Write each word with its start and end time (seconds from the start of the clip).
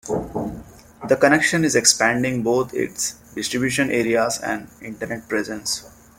The 1.09 1.15
"Connection" 1.15 1.63
is 1.63 1.75
expanding 1.75 2.41
both 2.41 2.73
its 2.73 3.11
distribution 3.35 3.91
areas 3.91 4.39
and 4.39 4.67
internet 4.81 5.29
presence. 5.29 5.85